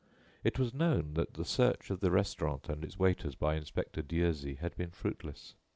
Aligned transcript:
It 0.43 0.57
was 0.57 0.73
known 0.73 1.13
that 1.13 1.35
the 1.35 1.45
search 1.45 1.91
of 1.91 1.99
the 1.99 2.09
restaurant 2.09 2.69
and 2.69 2.83
its 2.83 2.97
waiters 2.97 3.35
by 3.35 3.53
Inspector 3.53 4.01
Dieuzy 4.01 4.55
had 4.55 4.75
been 4.75 4.89
fruitless. 4.89 5.53